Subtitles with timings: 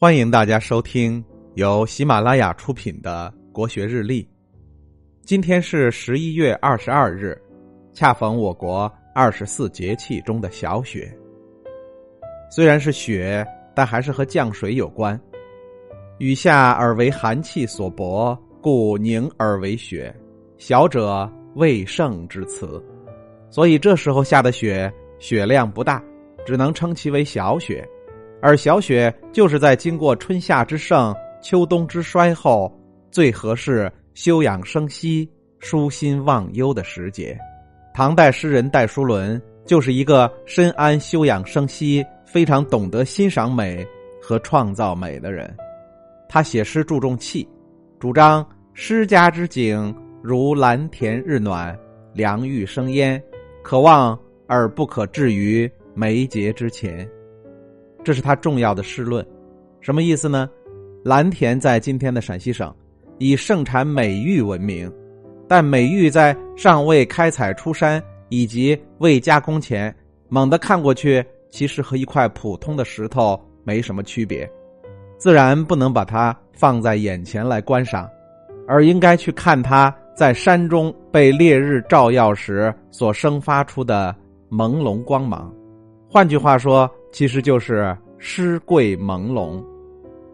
[0.00, 1.24] 欢迎大家收听
[1.54, 4.22] 由喜马拉雅出品的《国学日历》。
[5.22, 7.36] 今天是十一月二十二日，
[7.92, 11.12] 恰逢我国二十四节气中的小雪。
[12.48, 15.20] 虽然是雪，但还是和降水有关。
[16.18, 20.14] 雨下而为寒气所薄，故凝而为雪。
[20.58, 22.80] 小者未盛之词，
[23.50, 24.88] 所以这时候下的雪，
[25.18, 26.00] 雪量不大，
[26.46, 27.84] 只能称其为小雪。
[28.40, 32.72] 而小雪就是在经过春夏之盛、秋冬之衰后，
[33.10, 37.36] 最合适休养生息、舒心忘忧的时节。
[37.92, 43.84] 唐代诗人戴叔伦就是一个深谙休养生息、非常懂得欣赏美
[44.22, 45.52] 和创造美的人。
[46.28, 47.48] 他写诗注重气，
[47.98, 51.76] 主张诗家之景如蓝田日暖、
[52.12, 53.20] 良玉生烟，
[53.64, 57.08] 可望而不可至于眉睫之前。
[58.04, 59.26] 这是他重要的诗论，
[59.80, 60.48] 什么意思呢？
[61.04, 62.74] 蓝田在今天的陕西省，
[63.18, 64.90] 以盛产美玉闻名，
[65.46, 69.94] 但美玉在尚未开采出山以及未加工前，
[70.28, 74.50] 猛地看过去，其实和一块普通的石头没什么区别，
[75.18, 78.08] 自然不能把它放在眼前来观赏，
[78.66, 84.14] 而应该去看它在山中被烈日照耀时所生发出的
[84.50, 85.52] 朦胧光芒。
[86.08, 86.90] 换句话说。
[87.10, 89.64] 其实就是诗贵朦胧，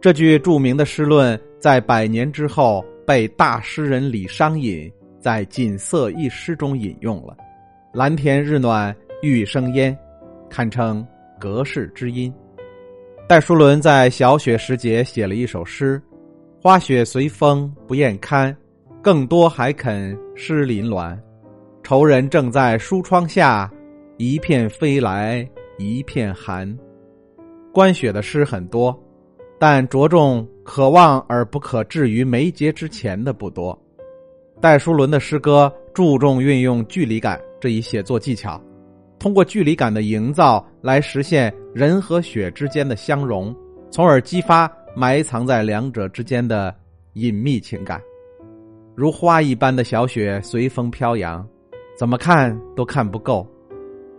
[0.00, 7.36] 这句著名的诗论在百年之后被大诗人李商隐在《锦瑟一诗》中引用了。
[7.92, 9.96] 蓝田日暖玉生烟，
[10.48, 11.06] 堪称
[11.38, 12.32] 隔世之音。
[13.28, 16.00] 戴叔伦在小雪时节写了一首诗
[16.62, 18.56] ：“花雪随风不厌堪，
[19.02, 21.18] 更多还肯湿林峦。
[21.82, 23.70] 愁人正在书窗下，
[24.18, 25.46] 一片飞来。”
[25.80, 26.78] 一片寒，
[27.72, 28.94] 观雪的诗很多，
[29.58, 33.76] 但着重可望而不可至于眉睫之前的不多。
[34.60, 38.60] 戴叔伦的诗歌注重运用距离感这一写作技巧，
[39.18, 43.56] 通过距离感的营造来实现人和雪之间的相融，
[43.90, 46.74] 从而激发埋藏在两者之间的
[47.14, 47.98] 隐秘情感。
[48.94, 51.46] 如花一般的小雪随风飘扬，
[51.98, 53.46] 怎么看都看不够，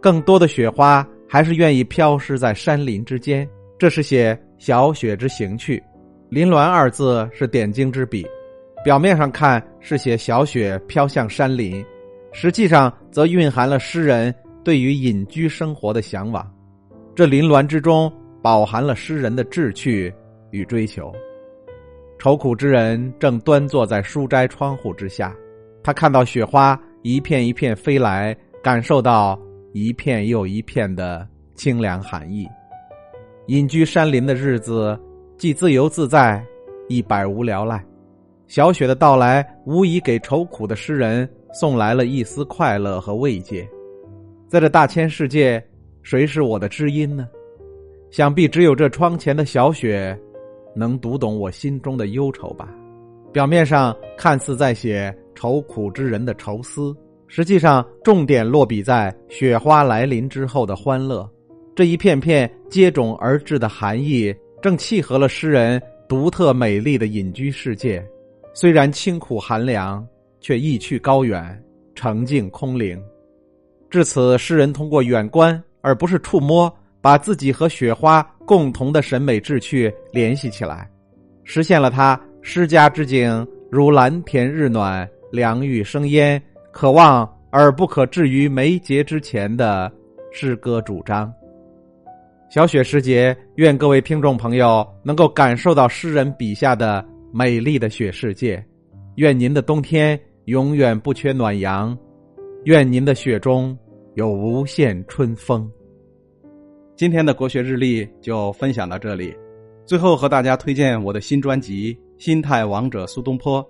[0.00, 1.06] 更多的雪花。
[1.34, 3.44] 还是愿意飘失在山林之间，
[3.76, 5.82] 这是写小雪之行趣。
[6.28, 8.24] 林峦二字是点睛之笔，
[8.84, 11.84] 表面上看是写小雪飘向山林，
[12.30, 16.48] 实际上则蕴含了诗人对于隐居生活的向往。
[17.16, 18.08] 这林峦之中
[18.40, 20.14] 饱含了诗人的志趣
[20.52, 21.12] 与追求。
[22.16, 25.34] 愁苦之人正端坐在书斋窗户之下，
[25.82, 29.36] 他看到雪花一片一片飞来，感受到。
[29.74, 31.26] 一片又一片的
[31.56, 32.48] 清凉寒意，
[33.48, 34.96] 隐居山林的日子
[35.36, 36.40] 既自由自在，
[36.88, 37.84] 亦百无聊赖。
[38.46, 43.68] 小雪的到来，无疑给愁苦的诗人送来了一丝快乐和慰藉。
[44.46, 45.60] 在这大千世界，
[46.04, 47.28] 谁是我的知音呢？
[48.12, 50.16] 想必只有这窗前的小雪，
[50.72, 52.72] 能读懂我心中的忧愁吧。
[53.32, 56.96] 表面上看似在写愁苦之人的愁思。
[57.36, 61.28] 实际上，重点落笔在雪花来临之后的欢乐，
[61.74, 68.00] 这一片片接踵而至的寒意，正契合了诗人独特美丽的隐居世界。
[68.54, 70.06] 虽然清苦寒凉，
[70.38, 71.60] 却意趣高远，
[71.96, 73.02] 澄净空灵。
[73.90, 80.88] 至此，诗人通过远观而不是触摸，把自己和雪花共同的审美志趣联系起来，
[81.42, 86.40] 实现了他诗家之景如蓝田日暖，凉玉生烟。
[86.74, 89.90] 可望而不可至于眉睫之前的
[90.32, 91.32] 诗歌主张。
[92.50, 98.62] 小雪时节，愿各位听众朋友能够感受到诗人笔下的美丽的雪世界。
[99.14, 101.96] 愿您的冬天永远不缺暖阳，
[102.64, 103.76] 愿您的雪中
[104.14, 105.70] 有无限春风。
[106.96, 109.32] 今天的国学日历就分享到这里，
[109.86, 113.64] 最后和大家推荐我的新专辑《心态王者苏东坡》。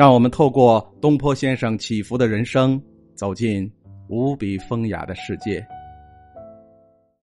[0.00, 2.82] 让我们透过东坡先生起伏的人生，
[3.14, 3.70] 走进
[4.08, 5.62] 无比风雅的世界。